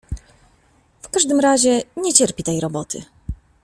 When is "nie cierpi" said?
1.97-2.43